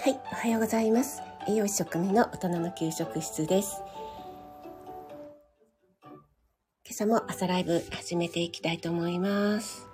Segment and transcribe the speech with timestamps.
[0.00, 1.22] はい、おはようございます。
[1.48, 3.82] 栄養士食味の大人の給食室です。
[6.04, 6.12] 今
[6.90, 9.88] 朝も朝ライブ始めていきたいと思います。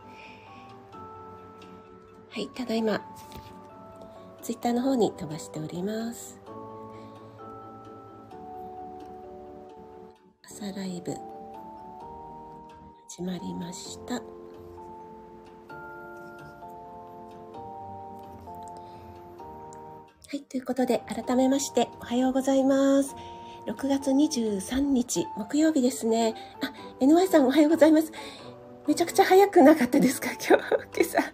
[2.28, 3.00] はい、ただいま、
[4.42, 6.38] ツイッターの方に飛ばしております。
[10.44, 11.14] 朝ライブ、
[13.08, 14.43] 始まりました。
[20.54, 23.16] ということで、改めまして、おはようございます。
[23.66, 26.36] 6月23日、木曜日ですね。
[26.62, 28.12] あ、NY さんおはようございます。
[28.86, 30.28] めちゃくちゃ早くなかったですか？
[30.38, 30.64] 今日、
[30.96, 31.32] 今朝。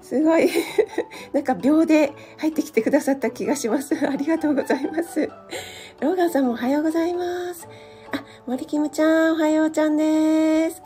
[0.00, 0.48] すごい。
[1.34, 3.94] なんか秒で入ってきてくださった気がします。
[4.08, 5.28] ありがとうございます。
[6.00, 7.68] ローガンさんもおはようございます。
[8.12, 10.82] あ、森キムちゃん、おはようちゃんです。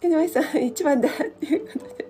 [0.00, 2.09] NY さん、一番だっていうことで。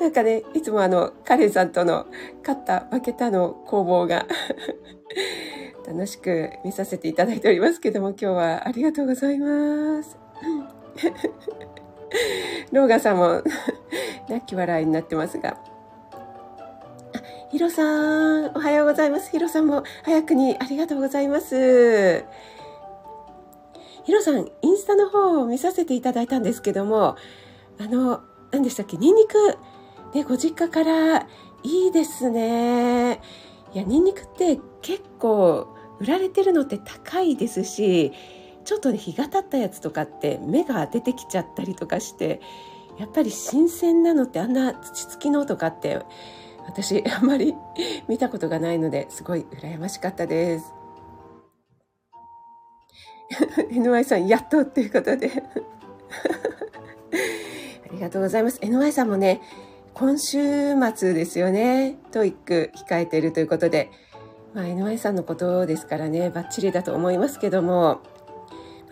[0.00, 2.06] なんかね、いつもあの、カレンさんとの
[2.46, 4.26] 勝った、負けたの攻防が
[5.86, 10.16] 楽しく見させていただいておりますけども、今日はありがとうございます。
[12.72, 13.42] ローガさんも
[14.28, 15.56] 泣き笑いになってますが。
[17.50, 19.30] ヒロさん、おはようございます。
[19.30, 22.24] ヒロさんも早くにありがとうございます。
[24.04, 27.16] ヒロさん、インスタの方を見させていただいたんですけども、
[27.80, 28.98] あの、何でしたっけ？
[28.98, 29.56] ニンニク、
[30.14, 31.26] ね、ご実家から
[31.62, 33.20] いいですね。
[33.74, 35.68] いや、ニンニクって結構
[36.00, 38.12] 売られてるのって高いですし、
[38.64, 42.40] ちょっとね、日が経ったやつとかって芽が出てきちゃったりとかして、
[42.98, 46.00] やっぱり新鮮なのってあんな土付きのとかって
[46.66, 47.54] 私あんまり
[48.08, 50.74] 見たことがないのですごい羨ましかったです。
[53.70, 55.30] NY さんやっとっていうことで
[57.88, 58.58] ありがとうございます。
[58.60, 59.40] NY さんもね、
[59.98, 61.98] 今週末ですよね。
[62.12, 63.90] TOEIC 控えているということで、
[64.54, 68.00] まあ、NY さんのことですからね、バッチリだと思いますけども、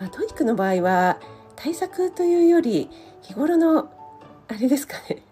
[0.01, 1.17] まあ、 TOEIC の場合は、
[1.55, 2.89] 対策というより、
[3.21, 3.89] 日頃の、
[4.49, 5.23] あれですかね、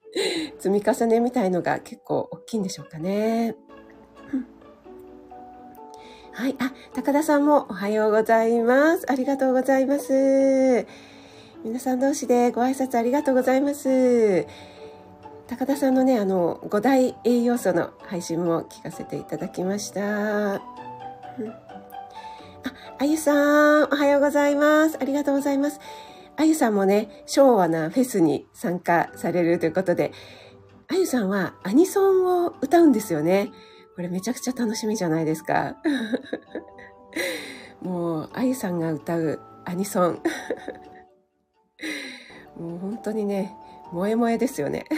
[0.58, 3.54] 積み重ねみたいのが結構大きいんでしょうかね。
[6.32, 6.56] はい。
[6.58, 9.04] あ、高田さんもおはようございます。
[9.12, 10.86] ありがとうございます。
[11.64, 14.46] 皆さん同士でご挨拶ありがとうございます。
[15.48, 20.02] 高田さんのね、あの、5大栄養素の配信も聞かせていただきました。
[20.02, 20.08] うん、
[20.58, 20.60] あ、
[22.98, 24.98] あゆさん、おはようございます。
[25.00, 25.80] ありがとうございます。
[26.36, 30.12] あゆさんもね、昭和なフェスに参加されるということで、
[30.88, 33.50] あゆさんはアニソンを歌うんですよね。
[33.96, 35.78] これめちゃくちゃ楽しみじゃないですか。
[37.80, 40.20] もう、あゆさんが歌うアニソン。
[42.60, 43.56] もう本当にね、
[43.92, 44.84] 萌え萌えですよね。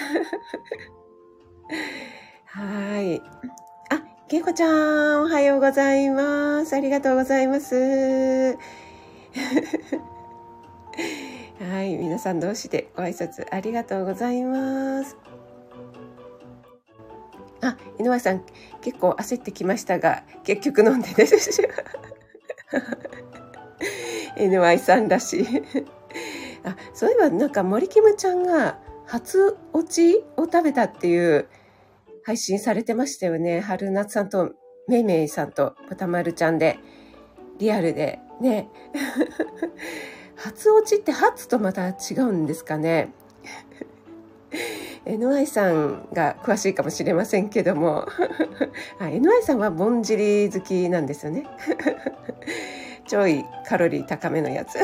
[2.46, 3.20] はい。
[3.90, 6.74] あ、けいこちゃん、おはようございます。
[6.74, 8.58] ありがとうございます。
[11.60, 15.16] はい、皆さん同士でご挨拶ありがとうございます。
[17.60, 18.42] あ、井上さん、
[18.80, 21.62] 結構焦ってきましたが、結局飲んでです。
[24.36, 25.46] NY さんらしい。
[26.64, 31.48] あそういえばなんか森キムちゃんが初落ちを食べたっていう
[32.24, 33.60] 配信されてましたよね。
[33.60, 34.52] 春夏さんと
[34.88, 36.78] めいめいさんと豚丸ちゃんで
[37.58, 38.68] リアルでね。
[40.36, 43.12] 初落ちって初とまた違うんですかね。
[45.04, 48.06] NY さんが詳しいかもしれませんけども
[49.00, 51.46] あ NY さんはぼんじり好きなんですよね。
[53.06, 54.78] ちょいカロリー高めのやつ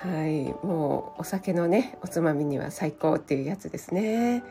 [0.00, 4.42] はい、もうお酒のね、おつまみには最高っていうやつですね。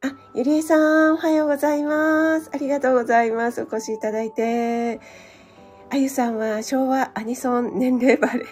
[0.00, 2.50] あ、ゆりえさん、おはようございます。
[2.54, 3.62] ありがとうございます。
[3.62, 5.00] お越しいただいて。
[5.90, 8.46] あゆさんは昭和アニソン年齢バレる。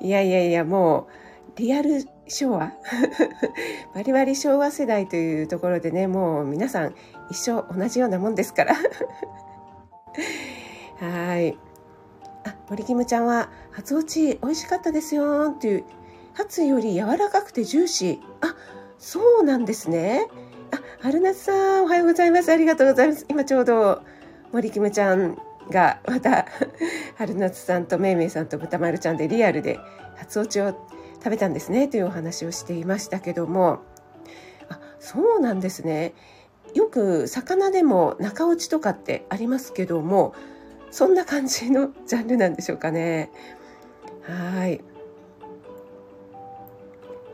[0.00, 1.08] いやいやいや、も
[1.56, 2.72] う、リアル昭和
[3.94, 6.94] バリバリ昭和世代というところでね、もう皆さん
[7.30, 8.76] 一生同じようなもんですから
[11.00, 11.58] はい。
[12.70, 15.84] 森キムちゃんは、初落ち美味しかったですよっていう、
[16.34, 18.18] 初より柔らかくてジューシー。
[18.42, 18.54] あ、
[18.98, 20.28] そうなんですね。
[20.70, 22.52] あ、春夏さん、おはようございます。
[22.52, 23.24] ありがとうございます。
[23.28, 24.02] 今ちょうど、
[24.52, 25.38] 森キムちゃん
[25.70, 26.46] が、また、
[27.16, 29.80] 春夏さんとめいめいさんと豚丸ちゃんでリアルで
[30.16, 30.74] 初落ちを
[31.14, 33.80] 食べたんですね、というお話をしていましたけども、
[34.68, 36.12] あ、そうなんですね。
[36.74, 40.34] よく魚でも中落ちとかってありますけども、
[40.90, 43.30] そんな感じのジャンルなんでしょうかね。
[44.22, 44.80] はい。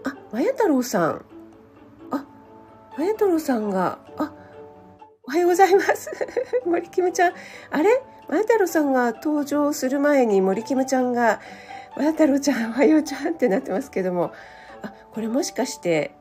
[0.05, 1.25] あ、まや太郎さん。
[2.97, 4.33] あやとろさんが、あ、
[5.25, 6.11] おはようございます。
[6.65, 7.33] 森キムちゃん。
[7.71, 8.03] あれ？
[8.29, 11.41] まや太郎さんが登場する前に森キムちゃんが、
[11.97, 14.33] まや太郎ちゃん、おはようちゃんってなってますけども、
[14.83, 16.15] あ、これもしかして、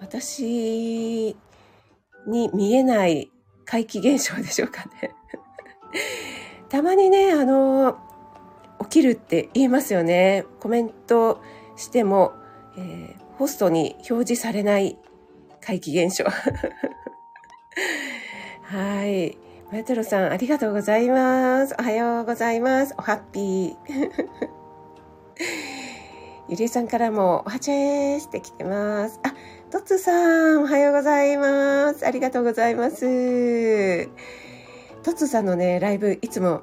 [0.00, 1.36] 私
[2.26, 3.32] に見えない
[3.64, 5.14] 怪奇現象でしょうかね。
[6.72, 7.98] たまにね、あの、
[8.84, 10.46] 起きるって言いますよね。
[10.58, 11.42] コメント
[11.76, 12.32] しても、
[12.78, 14.96] えー、ホストに表示されない
[15.60, 16.24] 怪奇現象。
[18.64, 19.36] はい。
[19.70, 21.76] マヤトロさん、ありがとうございます。
[21.78, 22.94] おはようございます。
[22.96, 23.76] おハッピー。
[26.48, 29.20] ゆりえさんからも、おはちーすって来てます。
[29.24, 29.34] あ、
[29.70, 32.06] トツさん、おはようございます。
[32.06, 34.08] ありがとうございます。
[35.02, 36.62] トツさんのね、ライブ、いつも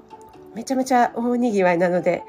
[0.56, 2.24] めちゃめちゃ大にぎわいなので、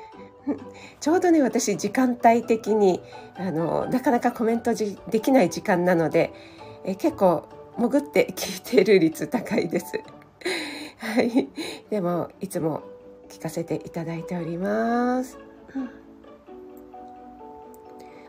[1.00, 3.02] ちょうどね、私、時間帯的に、
[3.36, 6.32] あの、なかなかコメントできない時間なので、
[6.84, 7.44] え結構、
[7.76, 10.00] 潜って聞いている率高いです。
[10.98, 11.48] はい。
[11.88, 12.82] でも、いつも
[13.28, 15.38] 聞かせていただいております。
[15.74, 15.90] うん、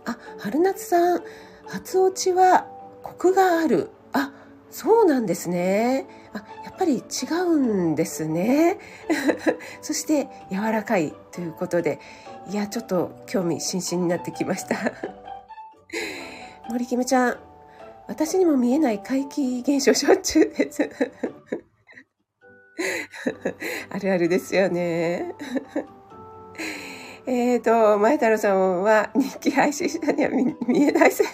[0.05, 1.23] あ、春夏さん、
[1.65, 2.67] 初落ちは
[3.03, 3.89] コクがある。
[4.13, 4.31] あ、
[4.71, 6.07] そうなんですね。
[6.33, 7.01] あ、やっぱり違
[7.45, 7.57] う
[7.91, 8.79] んですね。
[9.81, 11.99] そして柔らかいということで、
[12.49, 14.77] いや、ちょっと興味津々になってきました。
[16.71, 17.37] 森キムちゃん、
[18.07, 20.89] 私にも見えない怪奇現象しょっちゅうです。
[23.91, 25.35] あるあるですよね。
[27.27, 31.25] えっと、前太郎さんは日記配信者には見えないせ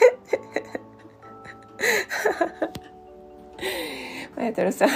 [4.35, 4.89] 前太郎さん、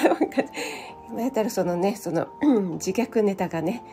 [1.15, 2.27] 前太郎そのね、その、
[2.73, 3.83] 自虐ネタがね。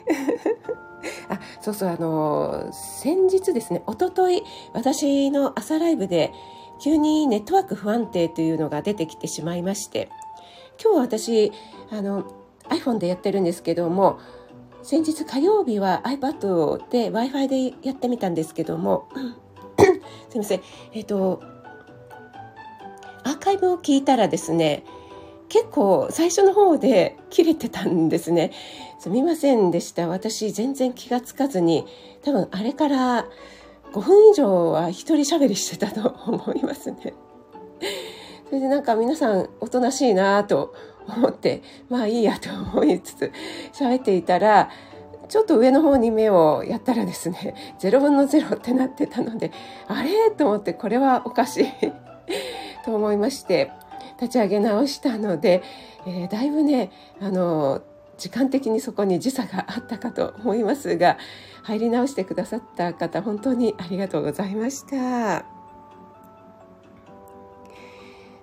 [1.28, 4.42] あ、そうそう、あの、先日ですね、おととい、
[4.72, 6.32] 私の朝ライブで、
[6.80, 10.10] 急にネットワーク不安定というのが出てきてしまいまして、
[10.82, 11.52] 今日私、
[11.90, 12.24] あの、
[12.68, 14.18] iPhone でやってるんですけども
[14.82, 19.08] 先日火曜日は iPad で Wi-Fi でやってみたんですけども
[20.30, 20.60] すいません
[20.92, 21.42] えっ、ー、と
[23.48, 24.84] アーカイブを聞いたらですね
[25.48, 28.52] 結構最初の方で切れてたんですね。
[28.98, 30.06] すみませんでした。
[30.06, 31.86] 私全然気がつかずに
[32.22, 33.26] 多分あれから
[33.92, 37.14] 5分以上は一人喋りしてたと思いますね。
[38.48, 40.74] それでなんか皆さんおとなしいなと
[41.06, 43.32] 思って、まあいいやと思いつつ
[43.72, 44.68] 喋っていたら、
[45.30, 49.50] ちょっと上の方に目をやったらですね、 0分の0ってなってたので、
[49.86, 50.30] あれ？
[50.30, 51.66] と思ってこれはおかしい。
[52.84, 53.70] と思いまして、
[54.20, 55.62] 立ち上げ直したので、
[56.06, 56.90] えー、だいぶね、
[57.20, 57.82] あの、
[58.16, 61.18] 時間的にそこに時差があったかと思いますが、
[61.62, 65.44] 入り直してくださった方、本当にありがとうございました。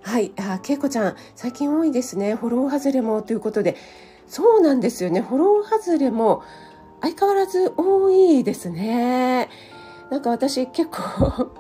[0.02, 0.32] はい。
[0.38, 2.36] あ、けいこちゃん、最近多いですね。
[2.36, 3.76] フォロー外れもということで。
[4.28, 5.22] そうなんですよね。
[5.22, 6.44] フォロー外れも
[7.02, 9.50] 相変わらず多いですね。
[10.10, 11.52] なんか私結構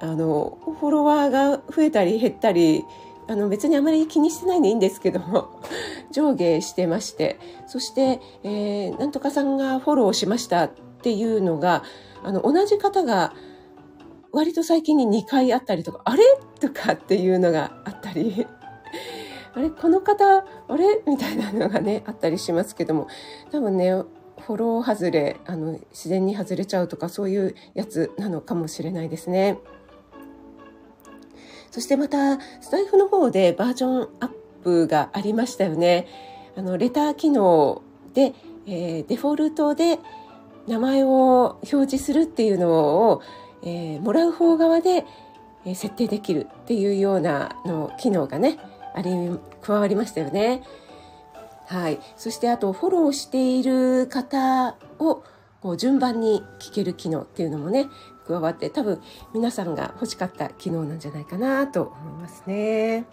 [0.00, 2.84] あの、フォロワーが増えたり減ったり、
[3.28, 5.60] あの別にあまり気にしてないんでいいんですけども、
[6.12, 10.70] 上下してまして、そして、えー、なんとかさんがフォローしましたっ
[11.02, 11.82] ていうのが、
[12.22, 13.32] あの、同じ方が
[14.32, 16.22] 割と最近に2回あったりとか、あれ？
[16.60, 18.46] とかっていうのがあったり、
[19.54, 19.70] あれ？
[19.70, 21.02] この方、あれ？
[21.06, 23.08] みたいなのがね、あったりしますけども、
[23.50, 29.58] 多分ね、フォロー外れ、あの、自然に外れちゃうとか、そういうやつなのかもしれないですね。
[31.76, 34.30] そしてまた、スタイフの方でバージョンアッ
[34.64, 36.06] プがありましたよね。
[36.56, 37.82] あの、レター機能
[38.14, 38.32] で、
[38.64, 39.98] えー、デフォルトで
[40.66, 43.20] 名前を表示するっていうのを、
[43.62, 45.04] えー、もらう方側で、
[45.74, 48.58] 設定できるっていうようなの機能がね
[48.94, 49.30] あれ
[49.60, 50.62] 加わりましたよね。
[51.66, 55.24] はい、そしてあとフォローしている方を
[55.60, 57.86] こう順番に聞ける機能っていうのもね
[58.26, 59.00] 加わって多分
[59.32, 63.04] 皆さんが欲しかった機能なんじゃないかなと思いますね。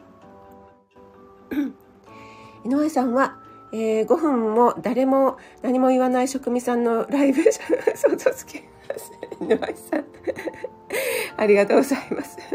[2.66, 3.38] 井上さんは、
[3.72, 7.44] えー、5分も誰も何も言わない職味さんのライブ
[7.96, 10.06] 想像つけます井上さん。
[11.38, 12.38] ありがとうございます。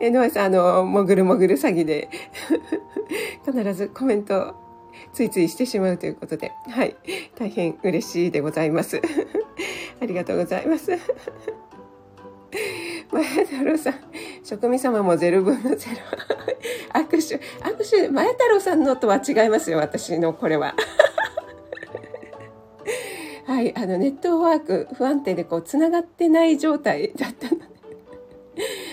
[0.00, 2.08] 井上さんあのもぐるもぐる詐欺で
[3.44, 4.54] 必ずコメント
[5.18, 6.94] ついついしてしまうということではい
[7.36, 9.02] 大変嬉しいでございます
[10.00, 10.92] ありがとうございます
[13.10, 13.94] 前太郎さん、
[14.44, 15.96] 職味様もゼロ分のゼロ。
[17.00, 17.16] 握手、
[17.68, 20.76] 握手、前太郎さんのとは違いますよ、私のこれは。
[23.46, 27.64] はい、あのネットワーク不安定でこうつながってない状態だったので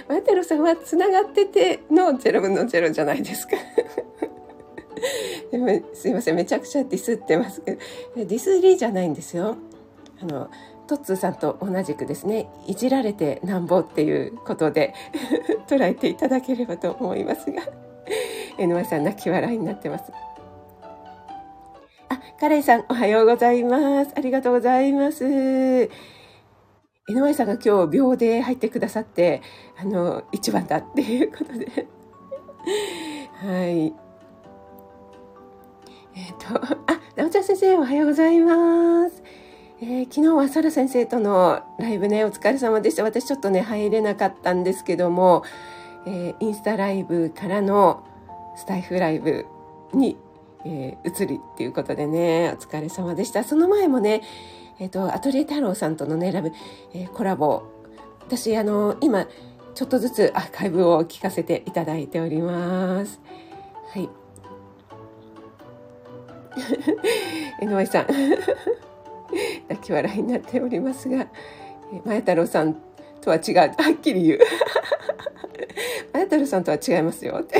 [0.08, 3.58] マテロさんは繋がってての0分の0じゃないですか。
[5.52, 7.80] でもすいませんめちゃくちゃディスってますけど
[8.16, 9.58] ディスリーじゃないんですよ。
[10.22, 10.50] あの
[10.88, 14.94] トッツーさんと同じくですねいじられてなんぼっていうことで
[15.68, 17.64] 捉えていただければと思いますが
[18.60, 20.12] NY さん泣き笑いになってます。
[22.10, 24.12] あ、カレンさんおはようございます。
[24.16, 25.26] ありがとうございます。
[27.08, 29.42] NY さんが今日秒で入ってくださって、
[29.78, 31.88] あの、一番だっていうことで。
[33.36, 34.05] はい。
[36.16, 39.22] えっ、ー、と、あ、なおちゃん先生おはようございます。
[39.82, 43.04] えー、昨日はサラ先生とのライブね、お疲れ様でした。
[43.04, 45.44] 私ちょっとね、入れなかったんですけども、
[46.06, 48.06] えー、インスタライブからの
[48.56, 49.46] スタイフライブ
[49.94, 50.16] に、
[50.66, 53.44] え、移りっていうことでね、お疲れ様でした。
[53.44, 54.22] その前もね、
[54.80, 56.54] えっ、と、アトリエ太郎さんとのね、ラブ、
[56.94, 57.64] え、コラボ。
[58.22, 59.28] 私、あの、今、
[59.74, 63.20] ちょっとずつアーカイブを聞かせていただいております。
[63.94, 64.10] はい。
[67.62, 68.08] 江上さん
[69.68, 71.28] 泣き笑いになっておりますが、
[72.06, 72.76] 前太郎さん
[73.22, 73.56] とは違う。
[73.56, 74.40] はっきり言う。
[76.14, 77.40] 前太郎さんとは違いますよ。
[77.42, 77.60] って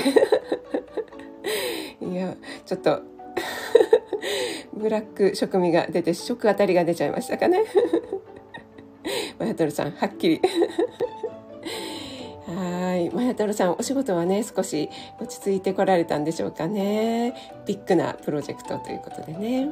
[2.02, 2.36] いや、
[2.66, 3.02] ちょっと
[4.74, 7.64] ブラック食味が出て、食あたりが出ちゃいましたかね。
[9.40, 10.42] 前太郎さん、はっきり。
[13.16, 13.24] はい。
[13.24, 17.34] マヤ太郎さん、お仕事はね、少し落ち着いてこられたんでしょうかね。
[17.66, 19.70] ビッグなプロジェクトということでね。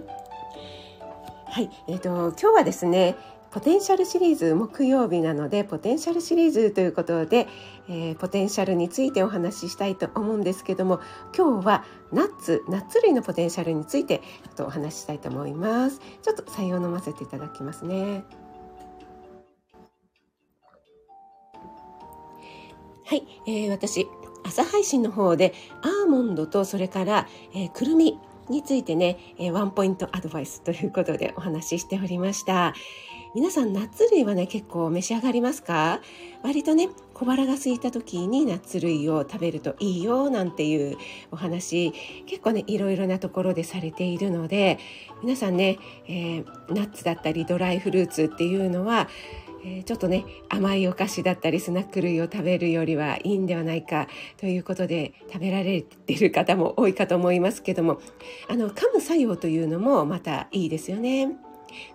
[1.45, 1.69] はい。
[1.87, 2.09] えっ、ー、と、
[2.39, 3.15] 今日はですね、
[3.51, 7.47] ポテンシャルシリーズ木曜日なので、ポテンシャルシリーズということで、
[7.87, 10.99] えー、ポテンシャルについてお話ししたいと思うんですけども、
[11.37, 16.01] 今日はナッツ、ナッツ類のポテンシャルについてちょっとお話ししたいと思います。
[16.23, 18.23] ちょっと採用飲ませていただきますね。
[23.05, 24.07] はい、えー、私
[24.43, 28.17] 朝配信の方でアーモンドとそれから、えー、くるみ
[28.49, 32.73] についてね、えー、ワンポイントアドバイスということでお話ししておりました。
[33.35, 36.01] 皆さんナッツ類はね結構召し上がりますか？
[36.43, 40.97] 割とね小腹が空いた時にナッツ類を食べるといいよなんていう
[41.31, 41.93] お話
[42.27, 44.77] 結構ねいろいろなところでされているので
[45.23, 49.07] 皆さんね、えー、ナッツだったりドライフルーツっていうのは
[49.65, 57.99] え、ちょっとね甘いお菓子だったりスナック類を食べるよりはいいんではないかということで食べられてる方も多いかと思いますけども
[58.49, 61.35] あの噛む作用というのもまたいいですよね。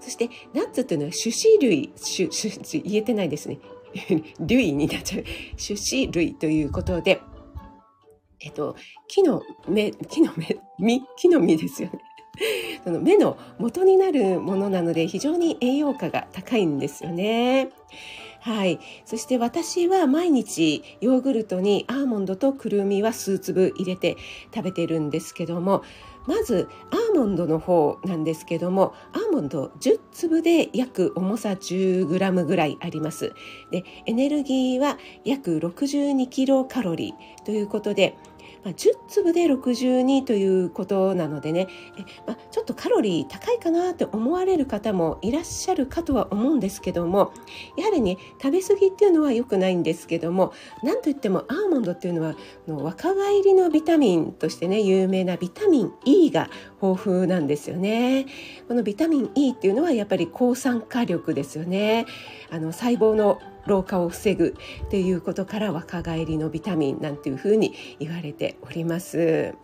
[0.01, 3.59] そしてナッツというのは種子類種種言えてないですね。
[4.41, 5.25] 類になっちゃう。
[5.57, 7.21] 種子類ということで
[8.41, 8.77] えっと
[9.09, 12.01] 木の芽木の芽実木の実ですよね。
[12.85, 17.71] その目の元になるものなので非常に栄養価が高いんですよね。
[18.41, 18.79] はい。
[19.05, 24.17] そして私は毎日ヨーグルトにアーモンドとくるみは数粒入れて
[24.55, 25.83] 食べてるんですけども、
[26.29, 33.33] まずアーモンドの方なんですけどもアーモンド10粒で約重さ 10g ぐらいあります
[33.71, 38.15] でエネルギーは約62キロカロリーということで
[38.65, 47.33] まあ、10粒で62ということなのでねえ、まあ、ちょっとカロリー高いかなって思われる方もいらっしゃるかとは思うんですけども
[47.77, 52.35] やはりね食べ過ぎっていうのは良くないんですけどもなんといってもアーモンドっていうのは
[52.67, 56.51] の若返りのビタミンとしてね有名なビタミン E が
[56.83, 58.27] 豊富なんですよね。
[58.69, 62.07] このビタミン E っていうのはやっぱり抗酸化力ですよね。
[62.51, 64.57] あの細胞の老化を防ぐ
[64.91, 69.55] ということから若返りのビタミンなんていうふうに言われております。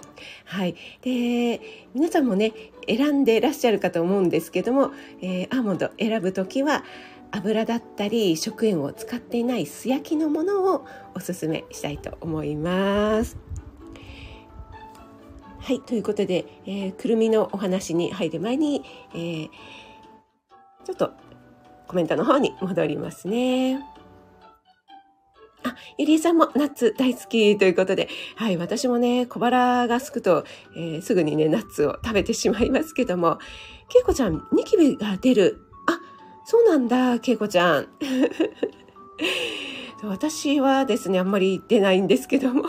[0.45, 1.61] はい、で
[1.95, 2.53] 皆さんもね
[2.87, 6.85] 選んでらっしゃるかと思うんですけども、えー、アーモンド選ぶ時は
[7.33, 13.37] 油だったり食塩を使っていない素焼きのものをおすすめしたいと思います。
[15.59, 18.85] はい、ということで、えー、くるみのお話に入る前に、
[19.15, 19.49] えー、
[20.85, 21.13] ちょっと
[21.87, 23.81] コメントの方に戻りますね。
[25.65, 30.45] あ、ゆりえさんもナッツ大好きということで、はい、私もね、小腹がすくと、
[30.77, 33.39] えー、すぐにね、ナッツを食べてしまいますけども、
[33.89, 35.61] けいこちゃん、ニキビが出る。
[35.87, 35.99] あ、
[36.45, 37.89] そうなんだ、けいこちゃん。
[40.05, 42.65] 私はですね、あんまり出ないんですけども。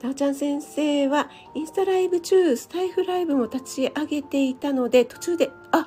[0.00, 5.86] たおちゃん先生は、インスタライブ中、スタイフライブも立ち上げていたので、途中で、あ、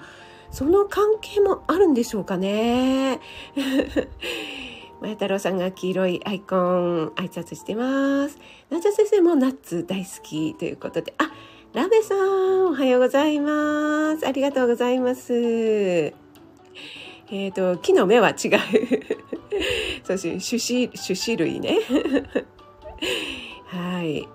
[0.51, 3.19] その関係もあるんでしょうかね。
[5.01, 8.37] 前太郎さんが黄色いアイコン挨拶してます。
[8.69, 11.31] なちゃ先生もナッツ大好きということで、あ、
[11.73, 14.27] ラベさん、おはようございます。
[14.27, 15.33] ありがとうございます。
[15.33, 16.13] え
[17.31, 18.35] えっ、ー、と、木の芽は違う。
[20.03, 21.79] そして種子、種子類ね。
[23.67, 24.27] はい。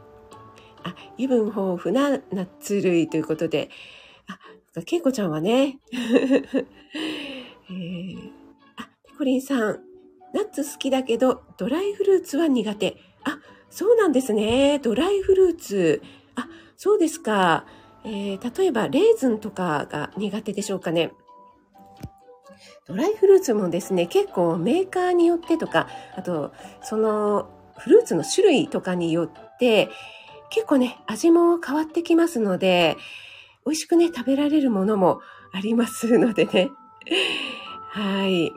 [0.82, 3.68] あ、油分豊富なナッツ類ということで、
[4.76, 8.30] あ、けいこちゃんはね、 えー、
[8.76, 9.80] あ、ペコリンさん、
[10.34, 12.96] ナッツ好きだけど、ドライフルーツは苦手。
[13.24, 13.38] あ、
[13.70, 14.78] そうなんですね。
[14.80, 16.02] ドライフルーツ。
[16.34, 17.64] あ、そうですか。
[18.04, 21.12] えー、例えば、レーズンとかが苦手でしょうかね。
[22.86, 26.52] ドライフルーツもですね、結構メーカーによってとか、あと、
[26.82, 29.88] そのフルーツの種類とかによって、
[30.50, 32.96] 結構ね、味も変わってきますので、
[33.66, 35.20] 美味しくね、食べられるものも
[35.52, 36.70] ありますのでね。
[37.90, 38.52] はい。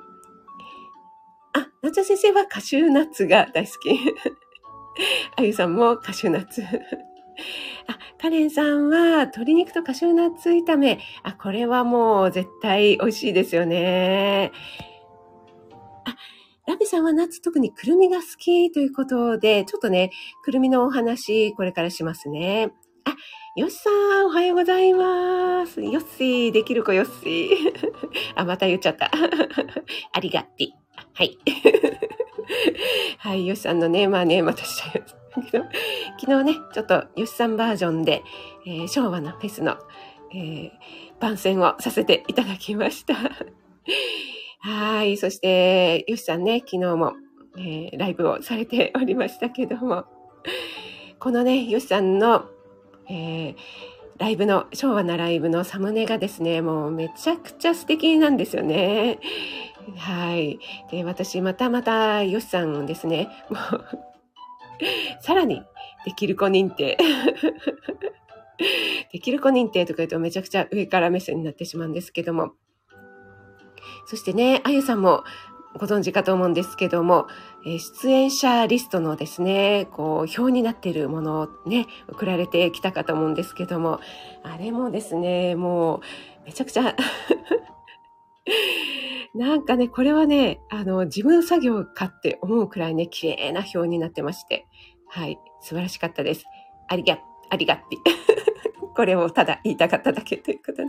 [1.54, 3.89] あ、なちゃ先生はカシューナッツが大好き。
[5.36, 6.62] あゆさんもカシューナッツ。
[7.88, 11.00] あ、カレンさんは鶏肉とカシューナッツ炒め。
[11.24, 14.51] あ、これはもう絶対美味しいですよね。
[16.06, 16.16] あ、
[16.68, 20.12] ラビさんはナッツ特にくるみが好きということで、ちょっとね、
[20.44, 22.72] くるみのお話、これからしますね。
[23.06, 23.15] あ、
[23.56, 23.89] よっさ
[24.24, 25.82] ん、おはようございます。
[25.82, 27.50] よっしー、できる子よっしー。
[28.36, 29.12] あ、また言っちゃった。
[30.13, 30.70] ありがって。
[31.13, 31.38] はい。
[33.20, 35.15] はい、よしさんのね、まあね、またしちゃいます。
[36.20, 38.24] 昨日ね、ちょっとよしさんバージョンで、
[38.65, 39.77] えー、昭和のフェスの、
[40.34, 40.72] えー、
[41.20, 43.15] 番宣をさせていただきました。
[44.62, 45.18] はい。
[45.18, 47.13] そして、よしさんね、昨日も、
[47.58, 50.06] えー、ライブをされておりましたけども、
[51.20, 52.46] このね、よしさんの、
[53.10, 53.56] えー、
[54.18, 59.20] ライブの、昭和なライブのサムネがですね、もうめちゃくちゃ素敵なんですよね。
[59.98, 60.60] はい。
[60.92, 63.62] で、私、またまた、よしさんをですね、もう
[65.22, 65.63] さらに、
[66.06, 66.98] できる子認定。
[69.12, 72.51] できる子認定とか言うとめちゃくちゃ上から目線になってしまうんですけども、
[74.06, 75.24] そしてね、あゆさんも
[75.78, 77.28] ご存知かと思うんですけども、
[77.65, 84.00] え出演者リストのですね、こう、表になっているものをね、送られてきたかと思うんですけども、
[84.43, 86.02] あれもですね、もう、
[86.45, 86.95] めちゃくちゃ
[89.36, 94.65] なんかね、これはね、あの、事務作業かって思うくらいね、綺麗な表になってまして、
[95.08, 96.45] はい、素晴らしかったです。
[96.88, 97.19] ありが、
[97.50, 97.84] ありがって。
[98.95, 100.84] これをただ言いたかっただけということで。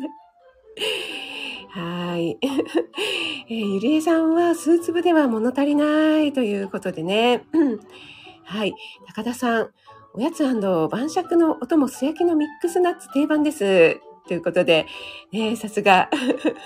[1.71, 2.37] はい。
[3.49, 7.45] えー、ゆりえさんはスーツ部では物足りないということでね。
[8.45, 8.75] はい。
[9.07, 9.71] 高田さん、
[10.15, 10.43] おやつ
[10.91, 14.01] 晩酌のお供素焼きのミックスナッツ定番です。
[14.27, 14.87] ということで、
[15.33, 16.11] ね、さすが、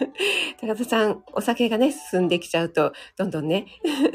[0.61, 3.67] 高田さん、お酒がね、進んできちゃうと、どんどんね、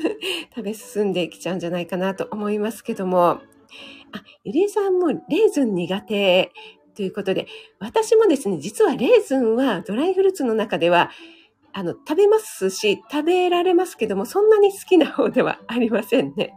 [0.55, 3.41] 食べ進んできちゃうんじゃないかなと思いますけども、
[4.11, 6.51] あ、ゆりえさんもレーズン苦手
[6.99, 7.47] ということで、
[7.79, 11.11] 私もですね、実はレーズンはドライフルーツの中では、
[11.71, 16.55] あの、食べますし、食べられますけども、そんなに好きな方ではありませんね。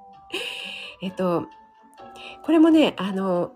[1.00, 1.46] えっと、
[2.42, 3.52] これもね、あの、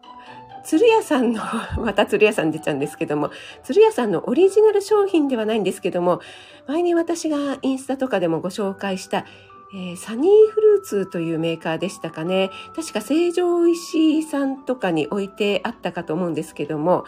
[0.62, 1.42] 鶴屋さんの、
[1.82, 3.32] また鶴屋さん出ちゃうんですけども、
[3.64, 6.20] 鶴屋さんのオリジナル商品ではないんですけども、
[6.68, 9.26] 前に私がインスタとかでもご紹介した、
[9.74, 12.50] えー、サニーフルーツというメーカーでしたかね。
[12.74, 17.04] 確か成城石井さんとかに置いてあったかと思うんですけども、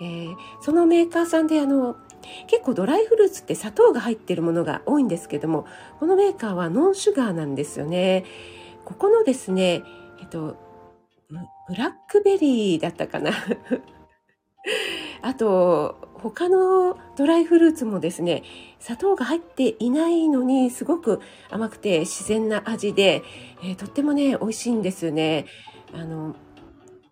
[0.00, 1.96] えー、そのメーカーさんであの、
[2.46, 5.66] 結構ドライフルーツって砂糖が入ってるものが多いんですけども、
[5.98, 8.24] このメーカーはノンシュガーなんですよね。
[8.84, 9.82] ここのですね、
[10.20, 10.56] えっと、
[11.68, 13.32] ブラックベリーだったかな。
[15.22, 18.44] あと、他のドライフルーツもですね、
[18.78, 23.22] 砂糖が入っていないのにすごく甘くて自然な味で、
[23.62, 25.46] えー、とってもね、美味しいんですよね。
[25.92, 26.36] あの、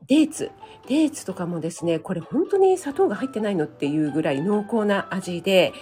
[0.07, 0.51] デーツ。
[0.87, 5.73] デーツとかもですね、これ本当に砂糖が入ってないのっていうぐらい濃厚な味で、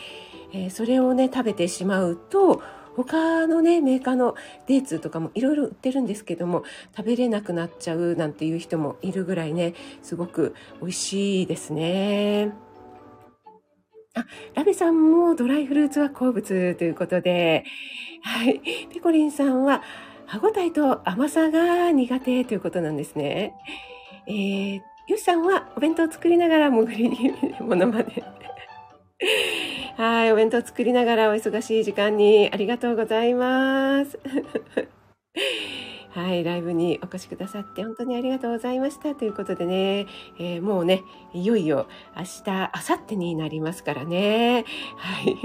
[0.53, 2.63] えー、それをね、食べてしまうと、
[2.97, 4.35] 他のね、メーカーの
[4.67, 6.65] デーツとかもいろいろ売ってるんですけども、
[6.97, 12.53] 食べれなくなっちゃうなんていう人もいるぐらいね、すごく美味しいですね。
[14.21, 17.65] あ、ラベさんもドライフルーツは好物ということで、
[18.23, 18.61] はい。
[18.93, 19.83] ペコリンさんは
[20.27, 23.55] 歯ごたえと甘さが苦手ということなんですね。
[24.27, 28.23] えー、よしさんはお弁当を作りながら潜りものまで。
[29.97, 34.19] はい、お弁当作りながらお忙しい時間にありがとうございます。
[36.11, 40.07] はい、ライブにお越しくださって本当にありがとうございましたということでね、
[40.39, 41.03] えー、もうね、
[41.35, 44.65] いよいよ明日、明後日になりますからね。
[44.97, 45.37] はい。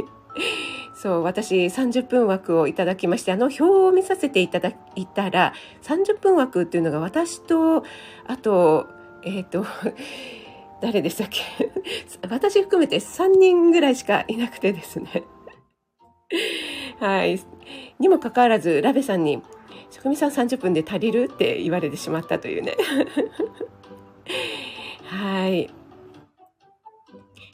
[0.95, 7.83] そう、私30分枠をいただきまして、あの表を見させていただいたら、30分枠っていうのが私と、
[8.25, 8.87] あと、
[9.23, 9.65] えっ、ー、と、
[10.81, 11.41] 誰でしたっけ？
[12.29, 15.23] 私含めて3人ぐらいしかいなくてですね。
[16.99, 17.39] はい。
[17.99, 19.41] にもかかわらず、ラベさんに、
[19.93, 21.29] 職人さん30分で足りる？
[21.31, 22.75] って言われてしまったというね。
[25.05, 25.69] はい。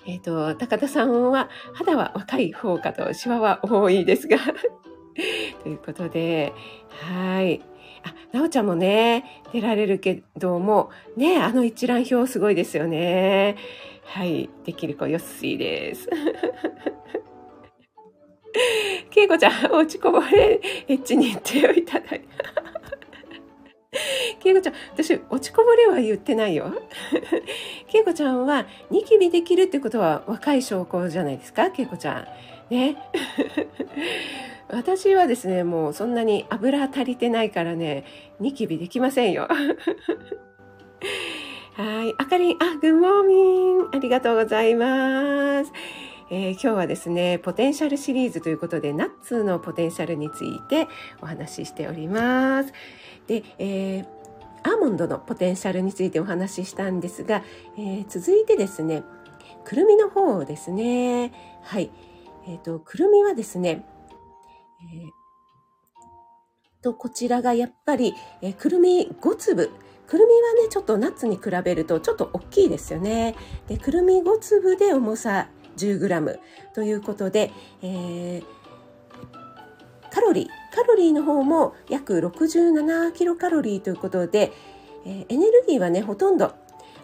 [0.07, 4.37] えっ、ー、と、高田さんは、肌は若い方かと、シワは多いですが
[5.63, 6.53] ということで、
[6.89, 7.61] はい。
[8.03, 13.57] あ、なおちゃんもね、出られるけども、ね、あの一覧表すごいですよね。
[14.05, 14.49] はい。
[14.63, 16.07] できる子よっしーです。
[19.09, 22.21] けいこちゃん、落ちこぼれエッチに手をいただい。
[24.39, 26.73] けいこちゃん、私、落ちこぼれは言ってないよ。
[27.87, 32.27] けいこちゃんは、ニキビできるってことは若い証拠じゃないですか、けいこちゃ
[32.69, 32.73] ん。
[32.73, 32.97] ね。
[34.71, 38.05] 私はですね、もうそんなに油足りてないからね、
[38.39, 39.47] ニキビできませんよ。
[41.73, 42.13] はい。
[42.17, 43.89] あかりん、あ、グッモーミン。
[43.93, 45.71] ありがとうございます。
[46.31, 50.87] えー、今日はですね、ポテンシャルシリーズということで、ナッツのポテンシャルについて
[51.21, 52.71] お話ししております。
[53.25, 54.05] で、えー、
[54.61, 57.43] アーモンドのポテンシャルについてお話ししたんですが、
[57.77, 59.03] えー、続いてですね、
[59.65, 61.31] くるみの方ですね。
[61.63, 61.89] はい。
[62.47, 63.83] えっ、ー、と、くるみはですね、
[64.93, 65.09] えー、
[66.83, 68.13] と、こちらがやっぱり、
[68.43, 69.71] え、くるみ5粒。
[70.05, 73.35] くるみはね、ちょっとナッツに比べるとちょっと大きいですよね。
[73.67, 75.47] で、くるみ5粒で重さ
[75.85, 76.39] 10g
[76.73, 78.43] ということで、えー、
[80.11, 84.51] カロリー、カロリーの方も約67キロカロリーということで、
[85.05, 86.53] えー、エネルギーはね、ほとんど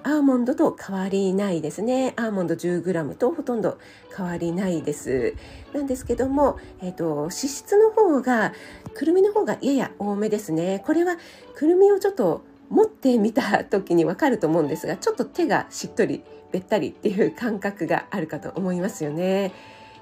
[0.07, 2.13] アーモンドと変わりないですね。
[2.15, 3.79] アーモンド 10g とほとんど
[4.15, 5.33] 変わりないです。
[5.73, 8.53] なんですけども、えっ、ー、と、脂質の方が、
[8.93, 10.83] くるみの方がやや多めですね。
[10.85, 11.17] これは
[11.55, 19.51] くるみをちょっと持ってみた時にわかると思うんですが、ちょっと手がしっとり、べったりっていう感覚があるかと思いますよね。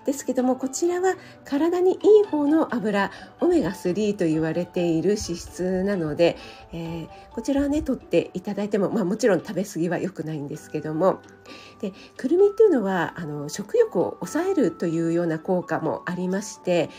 [0.05, 6.37] ですけどもこちらは体にいい方の油オメガ3と言われている脂質なので、
[6.71, 11.21] えー、こちらはね取っていただいても、まあ、もちろん食べ過ぎは良くないんですけども
[11.81, 16.89] でくるみっていうのはあの食欲を抑えるというような効果もありまして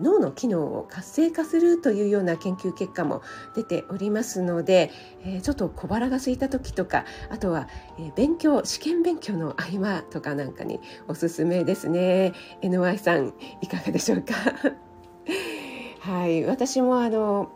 [0.00, 3.22] 脳の機能を活性化するというような研究結果も
[3.54, 4.90] 出ておりますので、
[5.24, 12.32] え、ちょっと小腹が空いた時とかあとは、え、勉強試験勉強の合間とかなんかにおすすめですね。
[12.62, 14.34] NY さんいかがでしょうか？
[16.00, 16.44] はい。
[16.44, 17.50] 私もあの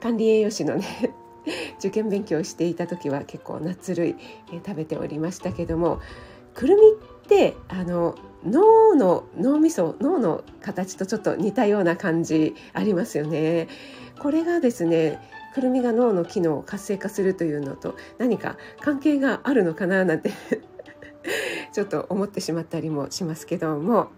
[0.00, 0.84] 管理栄養士のね
[1.78, 4.16] 受験勉強をしていた時は結構ナッツ類、
[4.52, 6.00] え、食べておりましたけども
[6.54, 7.01] くるみ
[7.32, 8.14] ってあの
[8.44, 13.68] 脳の脳みそ脳の形とちょっと似たような感じありますよね。
[14.18, 15.18] これがですね
[15.54, 20.30] くるみが脳の機能を活性化するというのと何か関係があるのかななんて
[21.72, 24.10] ちょっと思ってしまったりもしますけども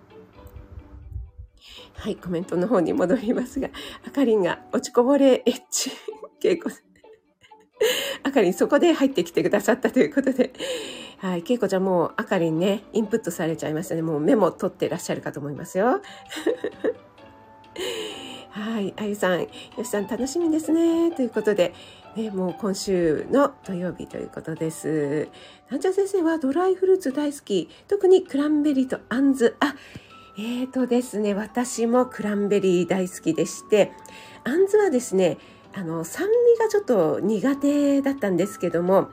[1.94, 3.70] はいコメントの方に戻りますが
[4.06, 5.90] あかりんが落ちこぼれエッチ
[6.42, 6.74] 稽古
[8.22, 10.52] あかりんそこで入ってきてくださったということで
[11.18, 14.02] はい、けいこちゃんもうあかりんね、インプットされちゃいましたね。
[14.02, 16.02] もうメモ取ってらっしゃるかと思いますよ。
[18.50, 21.10] はい、あゆさん、よしさん楽しみですね。
[21.12, 21.72] ということで、
[22.14, 25.28] ね、もう今週の土曜日ということです。
[25.70, 27.70] なんちゃん先生はドライフルーツ大好き。
[27.88, 29.56] 特にクランベリーとあんず。
[29.60, 29.74] あ、
[30.36, 33.92] えーとですね、私もクランベリー大好きでして、
[34.44, 35.38] あんずはですね、
[35.76, 39.08] あの、酸味がちょっと苦手だったんですけども、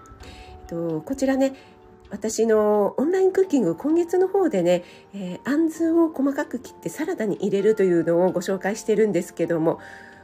[0.62, 1.56] えっとこちらね、
[2.12, 9.80] 私のオンラインクッキング今月の方でね、えー、あんずを細かく切ってサラダに入れるというのをご紹介してるんですけども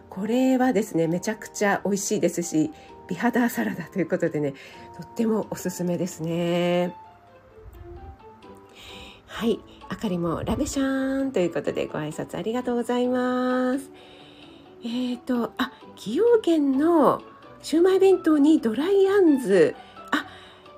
[0.10, 2.72] これはですねめちゃくちゃ美味しいですし
[3.08, 4.54] 美肌サラダということでね
[4.98, 6.94] とってもおすすめですね。
[9.28, 13.90] はいあかりもラベシャーンということでご挨拶ありがとうございます。
[14.84, 17.22] えっ、ー、とあ崎陽軒の
[17.62, 19.76] シュウマイ弁当にドライあんず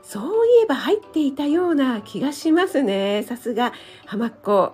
[0.09, 3.23] そういえば入っていたような気がしますね。
[3.27, 3.73] さすが、
[4.07, 4.73] 浜っ子。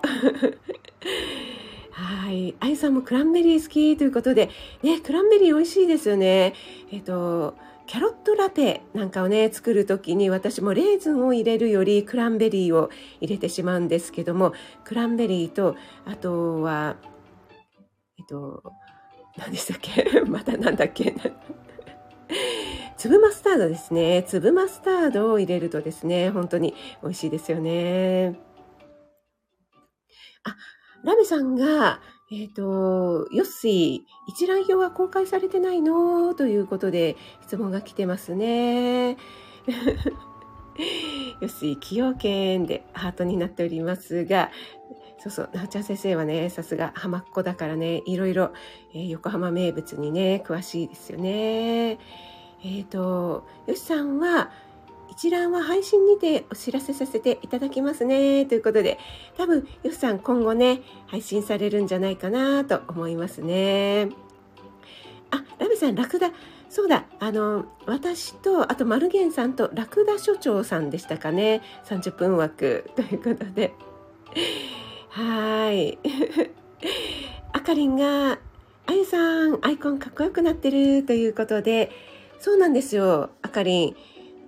[1.92, 2.54] はい。
[2.58, 4.48] あゆさんもクランベリー好きということで、
[4.82, 6.54] ね、クランベリー美味しいですよね。
[6.90, 7.54] えっと、
[7.86, 12.88] キャロットラペなんかをね、作るときに私もレーズンを入れるよりクランベリーを
[13.20, 16.96] 入れてしまうんですけども、クランベリーと、あとは、
[18.18, 18.62] えっと、
[19.38, 20.20] 何でしたっけ？
[20.28, 21.14] またなんだっけ？
[22.96, 24.24] 粒マスタードですね。
[24.26, 28.38] 粒マスタードを入れるとですね、本当に美味しいですよね。
[30.44, 30.56] あ、
[31.04, 32.00] ラメさんが、
[32.32, 36.34] えっ、ー、と、ヨッシー、一覧表は公開されてないの？
[36.34, 39.16] ということで質問が来てますね。
[41.40, 44.50] よし、崎陽軒でハートになっておりますが、
[45.26, 48.52] そうそう、なおちゃん先生はね、さすが浜っ子だからね、いろいろ、
[48.94, 51.90] えー、横浜名物にね、詳しいですよね。
[51.90, 54.50] えっ、ー、と、よしさんは、
[55.10, 58.44] 一覧は配信にてお知らせさせていただきますね。
[58.46, 58.98] ということで、
[59.36, 64.10] 多分、よしさん今後ね、配信されるんじゃないかなと思いますね。
[65.30, 66.30] あ、ラビさん、ラクダ。
[66.68, 71.62] そうだ、あの、私と、あと、マルゲンさんと、ラクダ所長さんでしたかね。
[71.86, 73.74] 30分枠ということで。
[75.16, 75.98] はい。
[77.54, 78.38] あかりんが、
[78.84, 81.90] あゆさん、アイコンかっこよくなってるということで、
[82.38, 83.96] そうなんですよ、あかりん。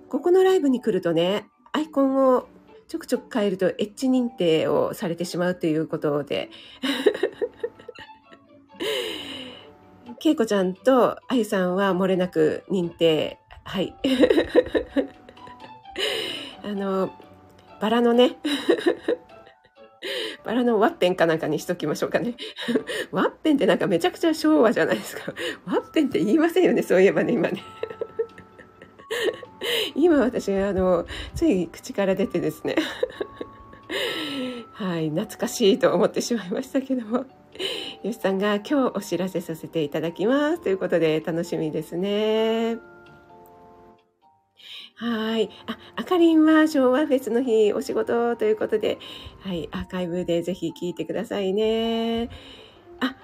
[0.09, 2.47] ここのライブに来るとね、アイコンを
[2.87, 6.51] ちょくちょく変えるとエッジ認定をされてしまうということで、
[10.19, 13.39] けいこちゃんとあゆさんは漏れなく認定。
[13.63, 13.95] はい。
[16.63, 17.11] あの、
[17.81, 18.37] バラのね、
[20.43, 22.35] バラのワッペンかなんかにしときましょうかね。
[23.11, 25.33] ワッペンってなんかめちゃくちゃ昭和じゃないですか。
[25.65, 27.63] ワッペンって言いませんよね、そういえばね、今ね。
[29.95, 32.75] 今私、あの、つい口から出てですね。
[34.73, 37.25] はい、懐かしいと思ってしまいましたけども。
[38.03, 42.77] よしさんが今日お知らせさせていただきますということで楽しみですね。
[44.99, 45.49] はい。
[45.65, 48.99] あ、あかりんは昭和フェスの日お仕事ということで、
[49.39, 52.29] はい、アーカイブでぜひ聞いてくださいね。
[52.99, 53.15] あ、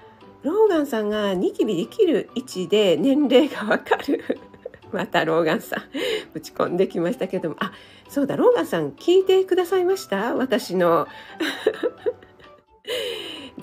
[0.43, 4.39] ローガンさんがニキビできる位置で年齢がわかる。
[4.93, 5.79] またローガンさん、
[6.33, 7.73] 打ち込んできましたけども、あ、
[8.07, 10.33] そうだ、ローガンさん聞いてくださいました？
[10.33, 11.09] 私の。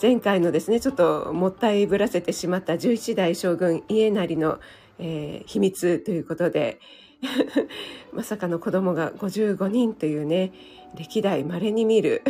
[0.01, 4.59] 前回のですね、ちょっともったいぶらせてしまった11代将軍家成の、
[4.99, 6.79] えー、秘密ということで、
[8.13, 10.53] まさかの子供が55人というね、
[10.95, 12.23] 歴代稀に見る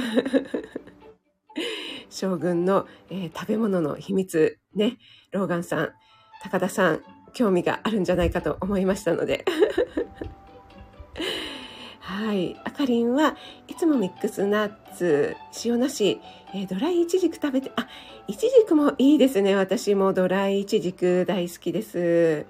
[2.11, 4.99] 将軍の、えー、食べ物の秘密、ね、
[5.31, 5.93] ローガンさん、
[6.43, 7.03] 高田さん、
[7.33, 9.45] 興味があるんじゃないかと思いましたので。
[12.01, 12.61] はい。
[12.65, 13.37] あかりんは
[13.69, 16.21] いつもミックスナッツ、塩なし、
[16.53, 17.89] えー、ドライイチジク食べて、あ、
[18.27, 19.57] イチジクもいいですね。
[19.57, 22.45] 私もドライイチジク大好きです。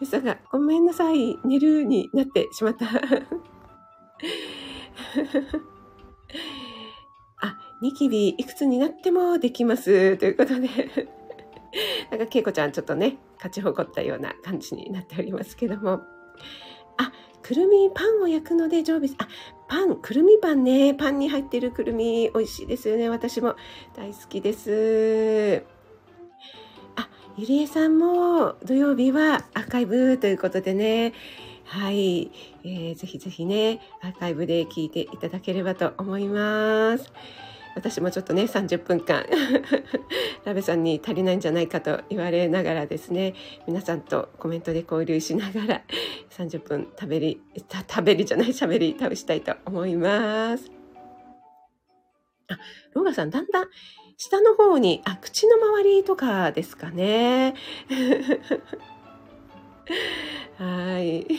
[0.00, 1.38] ゆ さが、ごめんなさい。
[1.44, 2.86] 寝るになってしまった。
[7.42, 10.16] あ、ニキビいくつになってもできます。
[10.18, 10.68] ということで。
[12.10, 16.02] なんか、けいこちゃんちょっとね、勝ち誇ったような感じになっておりますけども。
[16.98, 19.26] あ、くるみパンを焼くので常備あ、
[19.68, 20.94] パン、くるみパンね。
[20.94, 23.08] パンに入ってるくるみ美味しいですよね。
[23.08, 23.56] 私も
[23.96, 25.79] 大好きです。
[27.40, 31.14] ゆりえさんも土曜日はアーカイブということでね。
[31.64, 32.30] はい、
[32.64, 37.10] えー、ぜひぜひね、アーカイブで聞いていただければと思います。
[37.74, 39.24] 私もちょっとね、30分間
[40.44, 43.32] ラベさんに足りないんじゃないかと言われながらですね、
[43.66, 45.82] 皆さんとコメントで交流しながら、
[46.28, 50.70] 30分食べり、食べりじゃない、喋り、食べしたいと思います。
[52.48, 52.58] あ、
[52.92, 53.68] ローガさん、だんだん
[54.20, 57.54] 下の方に、あ、口の周りとかですかね。
[60.58, 61.24] はい。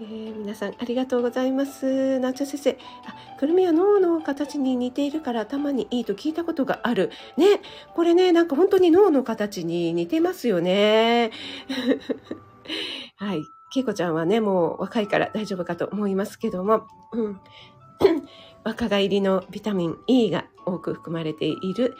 [0.00, 2.18] えー、皆さんありがとうございます。
[2.18, 2.76] なちゃ先生。
[3.06, 7.12] あ、くるみは脳の形に似ているから頭にいいと聞いたことがある。
[7.36, 7.60] ね、
[7.94, 11.30] これね、なんか本当に脳の形に似てますよね。
[13.18, 13.42] はい。
[13.72, 17.40] けいこちゃんはね、もう若いから大丈夫かと思いますけども、うん。
[18.64, 21.96] 若返りのビタミン E が多く含まれている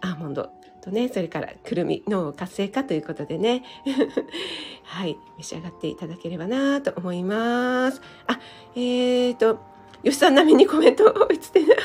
[0.00, 0.50] アーモンド
[0.82, 3.64] とね、それからくるみ、脳活性化ということでね、
[4.84, 8.00] はい、召し上がっていただければなと思います。
[8.26, 8.38] あ、
[8.76, 9.58] えーと、
[10.04, 11.78] 吉さん並みにコメント追いつてない。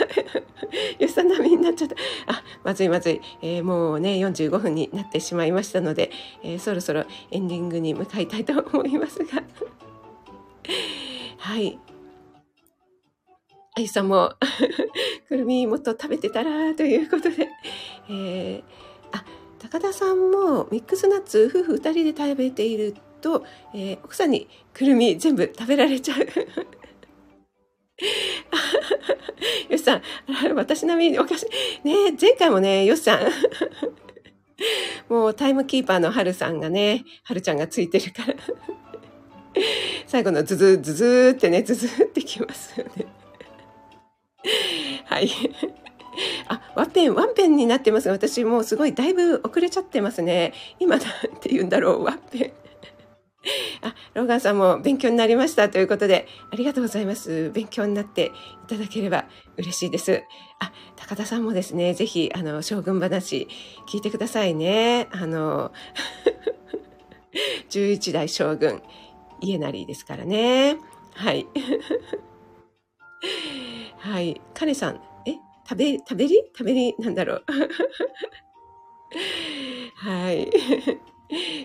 [0.99, 1.95] 吉さん並みになっちゃった。
[2.27, 3.21] あ、まずいまずい。
[3.41, 6.11] えー、もうね、45分になってしまいましたので、
[6.43, 9.41] えー、そろそろエンディングに向かいたいと思いますが。
[11.37, 11.79] はい。
[13.81, 14.33] あゆさんも
[15.27, 17.49] くるみもっと食べてたらということで、
[18.09, 18.63] えー
[19.11, 19.25] あ
[19.59, 26.19] 高田さんもミックスナッツ夫婦2人で食べていると、えー、奥さんにくるみ全部食べられちゃう。
[29.69, 30.01] よしさん、
[30.55, 31.47] 私並みにおかし
[31.83, 31.87] い。
[31.87, 33.19] ね前回もね、よしさん。
[35.11, 38.35] もうタイムキーパーのはるさんがね、はるちゃんがついてるから。
[40.07, 43.05] 最後のズズズズってね、ズズってきますよね。
[45.05, 45.29] はい。
[46.47, 50.53] あ、ワッペン、ワッペンになってますが、私もうすごいだいぶ遅れちゃってますね。
[50.79, 51.07] 今なん
[51.39, 52.51] て言うんだろう、ワッペン。
[53.81, 57.49] あ、ローガンさんも勉強になりましたということで、ありがとうございます。
[57.51, 58.31] 勉強になって
[58.65, 59.25] いただければ
[59.57, 60.23] 嬉しいです。
[60.59, 63.47] あ、高田さんもですね、ぜひ、あの、将軍話
[63.87, 65.07] 聞いてくださいね。
[65.11, 65.71] あの、
[67.69, 68.81] 11代将軍、
[69.39, 70.77] 家成ですからね。
[71.15, 71.47] はい。
[74.01, 74.41] はい。
[74.55, 75.35] カネさん、え？
[75.69, 77.43] 食べ、食べり食べりなんだろう。
[79.95, 80.49] はい。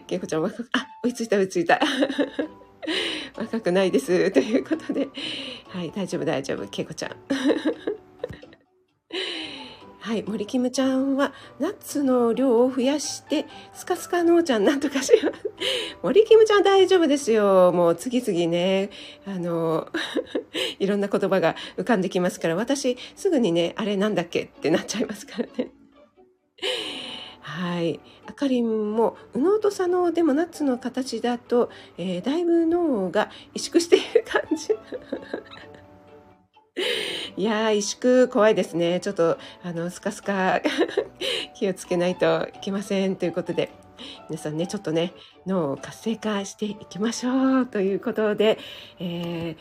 [0.06, 1.80] けいこちゃん若く、あ、追いついた追いついた。
[3.38, 4.30] 若くないです。
[4.32, 5.08] ということで。
[5.68, 6.68] はい、大丈夫大丈夫。
[6.68, 7.16] けいこちゃん。
[10.06, 15.50] はい、森キムちゃんはナッツの量を増やしてスカスカのーちゃんなんとかします。
[16.00, 17.72] 森キムちゃん大丈夫ですよ。
[17.72, 18.90] もう次々ね、
[19.26, 19.88] あの、
[20.78, 25.72] いろんな言葉が浮かんできますから、私すぐにね、あれなんだっけってなっちゃいますからね。
[27.40, 27.98] はい。
[28.26, 34.72] あかりんも、右脳と左脳でもナッツの形だと、えー、だいぶ脳が萎縮している感じ。
[37.36, 39.00] いやー、萎縮怖いですね。
[39.00, 40.60] ちょっと、あの、スカスカ
[41.56, 43.16] 気をつけないといけません。
[43.16, 43.70] ということで、
[44.28, 45.14] 皆さんね、ちょっとね、
[45.46, 47.66] 脳を活性化していきましょう。
[47.66, 48.58] ということで、
[48.98, 49.56] え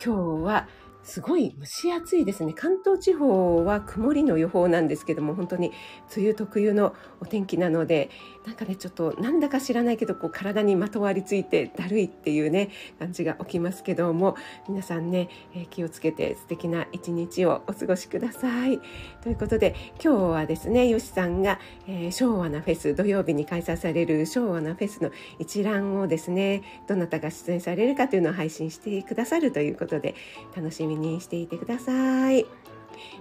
[0.00, 0.68] ー、今日は、
[1.06, 2.52] すごい蒸し暑いですね。
[2.52, 5.70] 関東地方は曇りの予報なんですけども、本当に
[6.16, 8.10] 梅雨特有のお天気なので、
[8.46, 14.36] なんかね、ちょっとなんだか知らないけど、こう体にまとわりついてだるいっていうね、感じが起きますけども、
[14.68, 18.80] 皆さんね、えー、気をつけて素敵な一日をお過ごしください。
[19.22, 30.14] ということで、今日はですね、よしさんが、えー、昭和なフェス、土曜日に開催される昭和なフェスの一覧をですね、どなたが出演されるかというのを配信してくださるということで、
[30.56, 32.65] 楽しみにしていてください。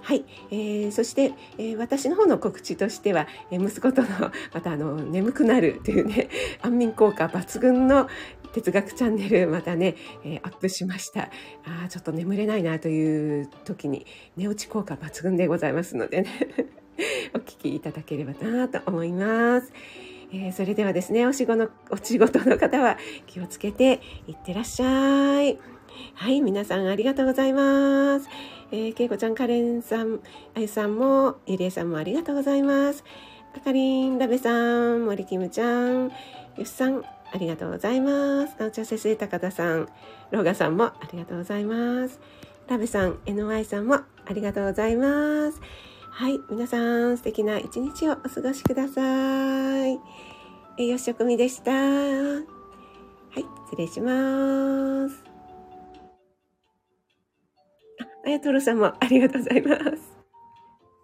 [0.01, 4.09] はい、えー、そして、えー、私の方の告知としては、えー、息子との
[4.53, 6.29] またあの眠くなる というね
[6.61, 8.07] 安眠効果抜群の
[8.53, 11.29] 哲学チャンネルまたね、えー、アップしました
[11.65, 14.05] あちょっと眠れないなという時に
[14.37, 16.29] 寝落ち効果抜群でございますのでね
[17.35, 19.71] お聞きいただければなと思います。
[20.31, 25.57] えー、それではですねお仕事のお仕事の方は気をつけていってらっしゃい。
[26.13, 28.27] はい、皆さんありがとうございます。
[28.71, 30.19] えー、けいこちゃん、カレンさん、
[30.55, 33.03] あゆさんも、ゆりえさんもありがとうございます。
[33.55, 36.11] あかりん、ラベさん、森キムちゃん、
[36.57, 38.55] よしさん、ありがとうございます。
[38.63, 39.87] お茶せせ高田さん、
[40.31, 42.19] ローガさんもありがとうございます。
[42.67, 45.61] ラベさん、NY さんもありがとうございます。
[46.09, 49.01] はい、皆さん素敵な一日をお過ごしくださ
[49.85, 49.99] い。
[50.77, 51.71] 栄養食味でした。
[51.71, 52.41] は
[53.35, 55.24] い、失礼します。
[58.25, 60.14] あやとろさんもありがとうございます。